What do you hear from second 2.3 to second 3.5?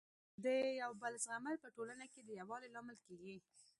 يووالي لامل کيږي.